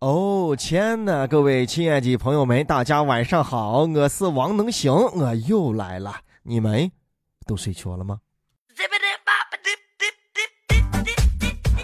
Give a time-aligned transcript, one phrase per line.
[0.00, 6.88] 哦天呐，各位亲爱的朋友们，大家晚上好，我是王能行，我又来了，你们
[7.48, 8.20] 都睡着了吗？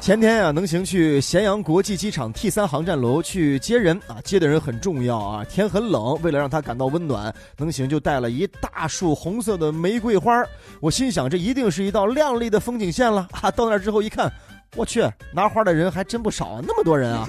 [0.01, 5.45] 前天啊，能行去咸阳国际机场 T 三航站楼去接人啊，接的人很重要啊。
[5.47, 10.41] 天很冷，为了让他感到温暖，能行就带了一大束红色的玫瑰花。
[10.81, 13.51] 我心想，这一定是一道亮丽的风景线了啊！
[13.51, 14.33] 到那之后一看，
[14.77, 15.03] 我去，
[15.33, 17.27] 拿花的人还真不少啊，那么多人啊！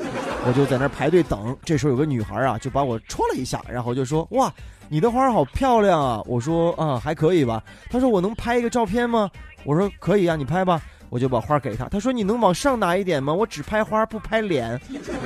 [0.48, 1.55] 我就在那排队等。
[1.64, 4.53] 这时候有个女孩啊，就把我戳了一下，然后就说：“哇，
[4.90, 9.30] 你的花好漂亮啊！”我说：“啊，还可以吧。”她说：“我能拍一个照片吗？”
[9.66, 11.88] 我说：“可以啊，你拍吧。”我就把花给她。
[11.89, 13.34] 她说：“你能往上拿一点吗？
[13.34, 14.80] 我只拍花不拍脸。”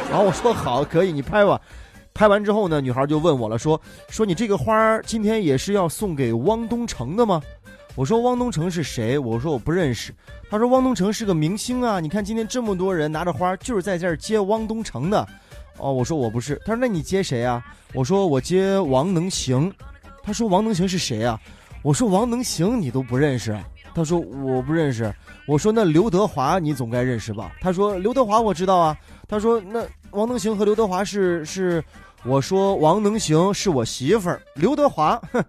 [0.10, 1.60] 然后我说：“好，可以，你拍吧。”
[2.14, 3.80] 拍完之后呢，女孩就问我了，说
[4.10, 7.42] ：“说你这个花今天也是要送给汪东城的吗？”
[8.00, 10.14] 我说：“汪东城是谁？”我说：“我不认识。”
[10.50, 15.28] 他说：“汪东城是个明星啊，你看今天这么多人拿着花，就是在这儿接汪东城的。”
[15.80, 16.56] 哦，我说我不是。
[16.66, 17.62] 他说：“那你接谁啊？”
[17.94, 19.70] 我说：“我接王能行。”
[20.24, 21.38] 他说：“王能行是谁啊？”
[21.84, 23.54] 我说：“王能行你都不认识。”
[23.94, 25.14] 他说：“我不认识。”
[25.46, 28.96] 我说：“那刘德华你总该认识吧？”他说：“刘德华我知道啊。”
[29.28, 31.84] 他说：“那王能行和刘德华是是？”
[32.24, 35.44] 我说：“王能行是我媳妇儿，刘德华，哼，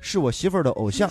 [0.00, 1.10] 是我媳妇儿的偶像。”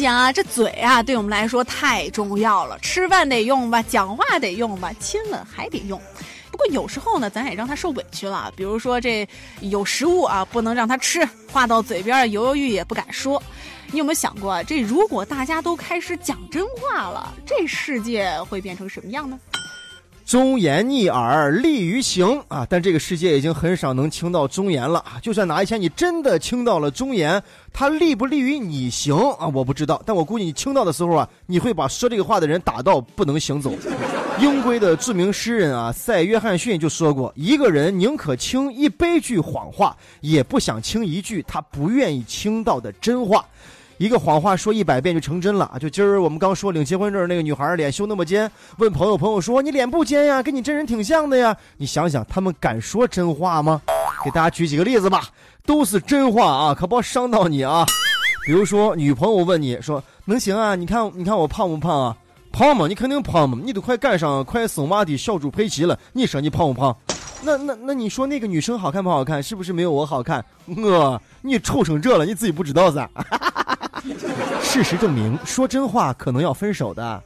[0.00, 6.00] 想啊，这嘴啊，对我们来说太重要了，吃饭得用吧，讲话得用吧，亲吻还得用。
[6.50, 8.52] 不过有时候呢，咱也让他受委屈了。
[8.56, 9.28] 比如说这
[9.60, 13.42] 有食物啊，不能让他吃，话到嘴边犹犹豫也不敢说。
[13.92, 19.38] 你有没有想过，这如果大家都开始讲真话了，这世界会变成什么样呢？
[20.30, 22.64] 忠言逆耳利于行啊！
[22.70, 25.04] 但这个世界已经很少能听到忠言了。
[25.20, 27.42] 就算哪一天你真的听到了忠言，
[27.72, 29.48] 它利不利于你行啊？
[29.52, 33.72] 我不知道，但我估计你听到的时候啊，你会把说这个话的人打到不能行走。
[34.38, 43.44] 英规的著名诗人啊，塞约翰逊就说过：一个人宁可听一百句谎话，也不想听一句他不愿意听到的真话。
[44.00, 45.78] 一个谎话说一百遍就成真了啊。
[45.78, 51.54] 就今儿我们刚说领结婚证那个女孩脸修那么尖，问朋友，朋友说你脸不尖呀，跟你真人挺像的呀。
[51.76, 53.82] 你想想，他们敢说真话吗？
[54.24, 55.24] 给大家举几个例子吧，
[55.66, 57.84] 都是真话啊，可别伤到你啊。
[58.46, 60.74] 比如说，女朋友问你说能行啊？
[60.74, 62.16] 你看，你看我胖不胖啊？
[62.52, 62.88] 胖吗？
[62.88, 66.96] 你肯定胖嘛，你都快赶上快生娃的小猪佩奇了，你说你胖不胖？
[67.42, 69.42] 那那那你说那个女生好看不好看？
[69.42, 70.42] 是不是没有我好看？
[70.64, 73.06] 我你丑成这了，你自己不知道噻？
[74.62, 77.22] 事实证明，说真话可能要分手的。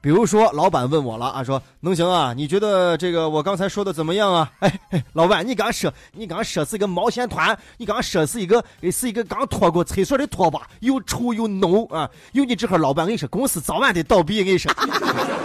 [0.00, 2.32] 比如说，老板问我了啊，说能行啊？
[2.32, 4.50] 你觉得这个我刚才说的怎么样啊？
[4.60, 12.08] 哎哎，老板，你刚说你刚说是一个毛线团，你刚说是一个是一个刚拖过厕所的拖把，又臭又浓啊！
[12.32, 14.38] 有你这号老板，跟你说，公司早晚得倒闭。
[14.40, 14.72] 我跟你说，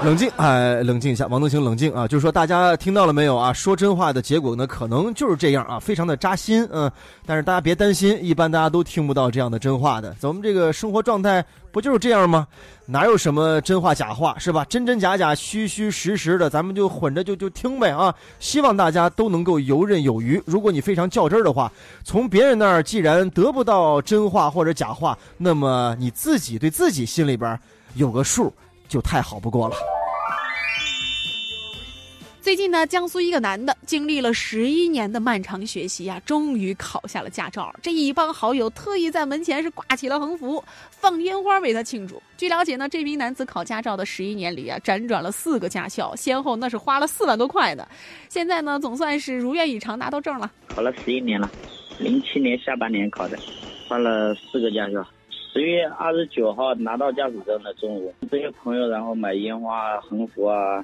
[0.03, 2.08] 冷静，哎，冷静一下，王能行，冷静啊！
[2.08, 3.52] 就是说，大家听到了没有啊？
[3.52, 6.91] 说真话的结果呢，可能就是这样啊，非常的扎心，嗯。
[7.25, 10.16] 但是大家别担心，一般大家都听不到这样的真话的。
[10.20, 12.47] 咱们这个生活状态不就是这样吗？
[12.85, 14.63] 哪有什么真话假话是吧？
[14.66, 18.13] 真真假假、虚虚实实的，咱们就混着就就听呗啊！
[18.39, 20.39] 希望大家都能够游刃有余。
[20.45, 21.72] 如果你非常较真儿的话，
[22.03, 27.59] 从别人那儿既然得不到真话或者假话，那么你自己对自己心里边
[27.95, 28.53] 有个数，
[28.88, 29.75] 就太好不过了。
[32.43, 37.73] 最近呢，江苏一个男的经历了十一年的漫长学习呀，终于考下了驾照。
[37.81, 42.21] 这一帮好友特意在门前是挂起了横幅，放烟花为他庆祝。
[42.35, 47.87] 据了解呢，这名男子考驾照的十一年里啊，辗转了四个驾校，先后那是花了四万多块的。
[48.27, 50.51] 现在呢，总算是如愿以偿拿到证了。
[50.67, 51.49] 考了十一年了，
[51.97, 53.39] 零七年下半年考的，
[53.87, 55.01] 换了四个驾校。
[55.53, 60.83] 十月二十九号拿到驾驶证的中午，这些朋友然后买烟花、横幅啊。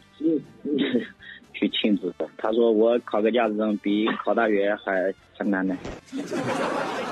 [1.60, 5.76] 去庆祝的，他说我考个驾驶证比考大学还还难呢。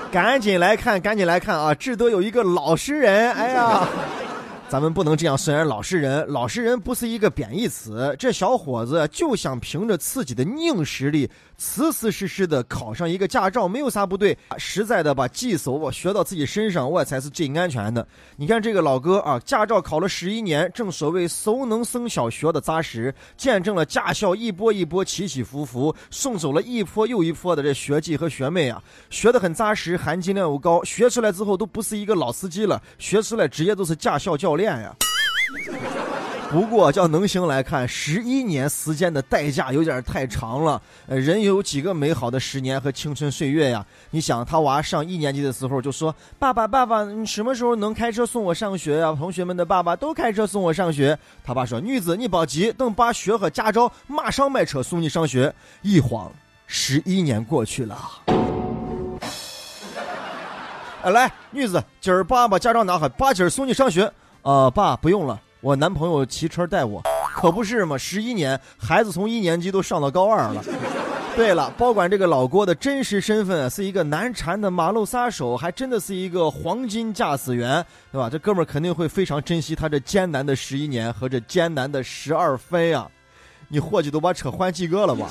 [0.09, 1.73] 赶紧来看，赶紧来看啊！
[1.73, 3.85] 志德有一个老实人，哎呀，
[4.69, 8.13] 咱们不能这样虽然老实人，老实人不是一个贬义词。
[8.19, 11.29] 这小伙子就想凭着自己的硬实力。
[11.59, 18.07] 死死实实的考上一个驾照没有啥不对，实在的把技术我学到自己身上，我才是最安全的。
[18.35, 34.94] 你看这个老哥啊，驾照考了十一年，正所谓熟能生巧，学的扎实，见证了驾校一波一波起起伏伏，送走了一波又一波的这学弟和学妹啊，学的很扎实，含金量又高，学出来之后都不是一个老司机了，学出来直接都是驾校教练呀。
[36.50, 40.81] 不过，叫能行来看，十一年时间的代价有点太长了。
[41.06, 43.86] 呃，人有几个美好的十年和青春岁月呀？
[44.12, 51.19] 你想，他娃上一年级的时候就说：“爸爸，爸爸，你什么时候能开车送我上学呀？”同学们的爸爸都开车送我上学。
[51.44, 55.53] 他爸说：“女子，你别急，等爸学好驾照，马上买车送你上学。”
[55.83, 56.31] 一晃，
[56.65, 57.98] 十一年过去了。
[61.01, 64.10] 哎，来，女子，今儿爸把驾照拿好，爸今儿送你上学。
[64.42, 65.39] 呃，爸不用了。
[65.62, 67.01] 我男朋友骑车带我，
[67.36, 67.98] 可不是嘛？
[67.98, 70.63] 十一年，孩子从一年级都上到高二了。
[71.36, 78.28] 对了，包管这个老郭的真实身份是一个难缠的马路杀手，还真的是一个黄金驾驶员，对吧？
[78.28, 83.07] 这哥们儿肯定会非常珍惜他这艰难的十一年和这艰难的十二分啊！
[83.68, 85.30] 你伙计都把车换几个了吧？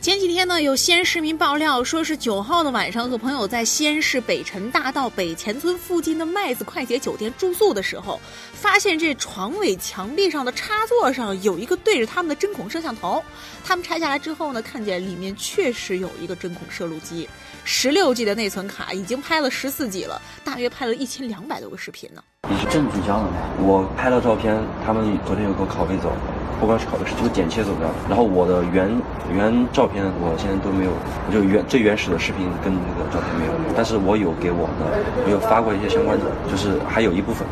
[0.00, 8.18] 前几天呢，有西安市民爆料，说是九号的晚上和朋友在西安市北辰大道北前村附近的麦子快捷酒店住宿的时候，
[8.54, 13.22] 发现这床尾墙壁上的插座上有一个对着他们的针孔摄像头。
[13.62, 17.28] 他们拆下来之后呢，看见里面确实有一个针孔摄录机，
[17.64, 22.24] 十六 G 的内存卡已经拍了十四 G 了，大约拍了一千两百多个视频呢。
[22.48, 23.32] 你是证据交了吗？
[23.58, 26.08] 我拍了照片，他们昨天有给我拷贝走。
[26.08, 28.90] 了不光是考的是这个剪切走掉了，然后我的原
[29.32, 30.90] 原照片我现在都没有，
[31.32, 34.86] 就原最原始的视频跟那个照片没有，但是我有给我的，
[35.24, 37.46] 我有发过一些相关的，就是还有一部分。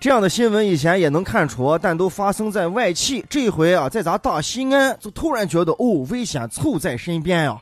[0.00, 7.56] 这样的新闻以前也能看出，但都发生在外企，这回啊在咱大西安，就突然觉得哦危险凑在身边呀。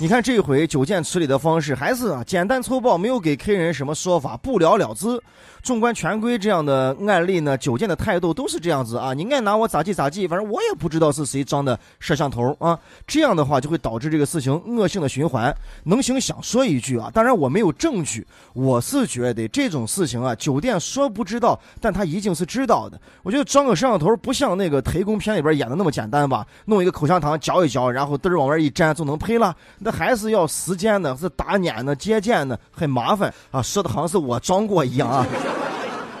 [0.00, 5.20] 你看这回酒店处理的方式还是啊简单粗暴，没有给客人什么说法，不了了之。
[5.60, 12.78] 纵观全规这样的案例呢，酒店的态度都是这样子啊，你爱拿我咋地咋地，反正我也不知道是谁装的摄像头啊。
[13.08, 15.52] 这样的话就会导致这个事情恶性的循环。
[15.82, 22.98] 能行想说一句啊，当然我没有证据，我是觉得这种事情啊，酒店说不知道，但他一定是知道的。
[23.24, 29.54] 我觉得装个摄像头不像那个特工片里边演的那么简单吧，弄一个口香糖嚼一嚼，然后嘚儿往外一粘就能喷了。
[29.90, 33.62] 还是要时间的，是打捻的、接见的，很麻烦啊。
[33.62, 35.26] 说的好像是我装过一样啊。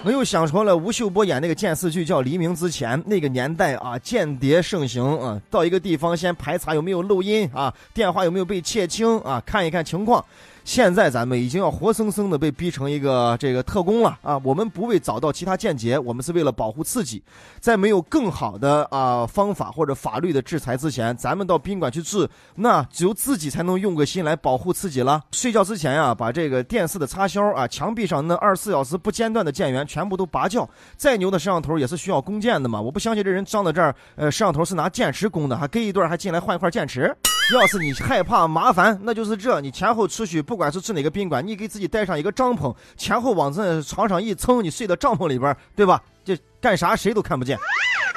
[0.04, 10.24] 我又想出了吴秀波演那个电视剧叫《黎明之前》，那个年代啊，间谍盛行啊，到一个地方先排查有没有漏音啊，电话有没有被窃听啊，看一看情况。
[10.68, 14.38] 现在咱们已经要活生生的被逼成一个这个特工了啊！
[14.44, 17.22] 我们不为找到其他间谍，我们是为了保护自己。
[17.58, 25.22] 在没有更好的啊方法或者法律的制裁之前，咱们到宾馆去住，那只有自己才能用个心来保护自己了。
[25.32, 30.68] 睡觉之前呀，把这个电视的插销啊、墙壁上那二十四小时不间断的电源全部都拔掉。
[30.98, 32.78] 再牛的摄像头也是需要供电的嘛！
[32.78, 37.16] 我不相信这人装到这儿，呃，摄像头是拿电池供的，还隔一段还进来换一块电池。
[37.54, 46.02] 要是你害怕麻烦，那就是这，你前后出去，不管是去哪个宾馆，你给自己带上一个帐篷，前后往这床上一蹭，你睡到帐篷里边，对吧？
[46.24, 47.58] 这干啥谁都看不见。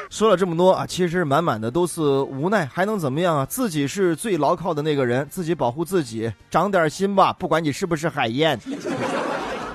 [0.09, 3.45] 说了这么多啊，其实满满的都是无奈，还能怎么样啊？
[3.45, 8.59] 自己是最牢靠的那个人，自己保护自己，长点心吧，不管你是不是海燕。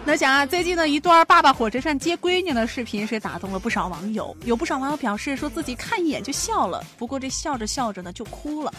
[0.07, 4.35] 那想啊，最近的一段爸爸火车站接闺女的视频是打动了不少网友。
[4.45, 8.73] 有不少网友表示说自己看一眼就笑了，不过这笑着笑着呢就哭了。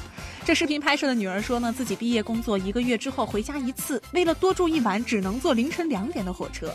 [0.46, 6.74] 这视频拍摄的女儿说呢，自己毕业工作一个月之后回家一次，为了多住一晚，只能坐凌晨两点的火车。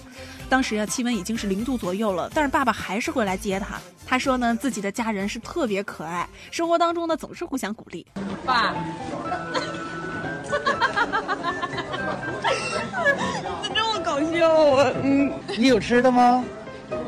[0.51, 3.81] 当时啊，气温已经是零度左右了，但是爸爸还是会来接她。
[4.05, 8.07] 她说呢，自己的家人是特别可爱，生活当中呢总是互相鼓励。
[8.45, 8.75] 爸。
[14.25, 14.93] 好笑啊！
[15.03, 16.45] 嗯，你有吃的吗？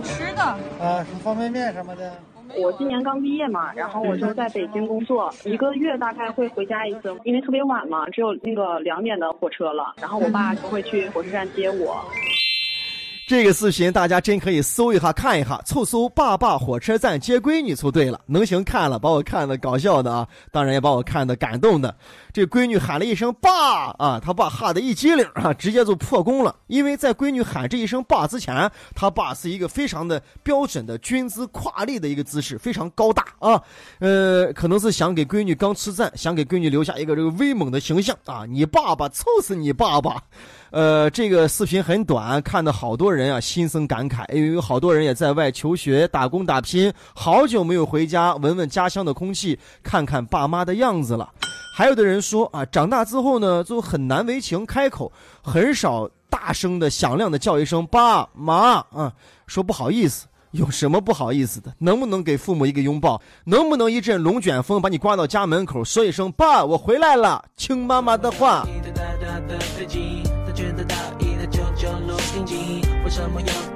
[0.02, 2.12] 吃的啊，什么方便面什么的。
[2.56, 12.04] 我今年刚毕业嘛，然后我就在北京工作，一个月大概会回家一次，因为特别晚嘛，只有那个两点的火车了，然后我爸就会去火车站接我。
[13.26, 18.20] 这个视频大家真可以搜一下看一下，凑搜“爸爸火车站接闺女”就对了。
[18.26, 21.94] 能行看了，把我看的搞笑的啊，当然也把我看的感动的。
[22.34, 26.52] 这闺女喊了一声“爸”啊，他爸吓得一激灵啊，直接就破功了。
[26.66, 33.62] 因为在闺女喊这一声“爸”之前，他爸是一个非常的标准的军姿跨立的一个姿势，非常高大啊。
[34.00, 38.44] 呃，可能是想给闺女刚出站，想给闺女留下一个这个威猛的形象啊。
[38.44, 40.20] 你爸爸，臭死你爸爸！
[40.72, 51.30] 呃，这个视频很短，看的好多人啊心生感慨，因为有好多人也在外求学、打工、打拼，好久没有回家闻闻家乡的空气，看看爸妈的样子了。
[51.76, 55.10] 还有的人说啊，长大之后呢，就很难为情开口，
[55.42, 59.12] 很少大声的、响亮的叫一声爸妈啊，
[59.48, 61.74] 说不好意思，有什么不好意思的？
[61.80, 63.20] 能不能给父母一个拥抱？
[63.46, 68.64] 能不能一阵龙卷风把你刮到家门口，说一声爸，我回来了，听妈妈的话。
[73.04, 73.73] 为什么要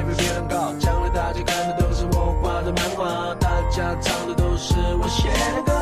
[0.00, 5.72] 比别人高将来大家看的都是我画的漫画大家唱的都是我写的歌。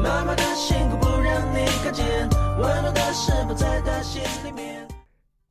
[0.00, 4.86] 妈妈的辛苦不让你看见温暖的在她心里面。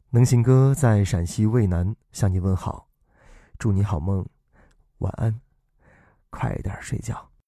[0.09, 2.87] 能行哥在陕西渭南向你问好
[3.59, 4.25] 祝你好梦
[4.99, 5.41] 晚安
[6.29, 7.34] 快点睡觉。